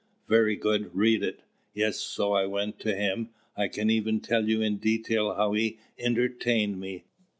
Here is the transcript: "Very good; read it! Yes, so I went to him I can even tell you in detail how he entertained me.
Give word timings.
"Very 0.27 0.55
good; 0.55 0.95
read 0.95 1.21
it! 1.21 1.41
Yes, 1.75 1.99
so 1.99 2.33
I 2.33 2.47
went 2.47 2.79
to 2.79 2.95
him 2.95 3.29
I 3.55 3.67
can 3.67 3.91
even 3.91 4.19
tell 4.19 4.49
you 4.49 4.59
in 4.59 4.77
detail 4.77 5.35
how 5.35 5.51
he 5.53 5.77
entertained 5.99 6.79
me. 6.79 7.03